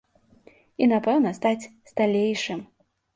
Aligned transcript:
І, 0.81 0.87
напэўна, 0.93 1.33
стаць 1.39 1.69
сталейшым. 1.91 2.65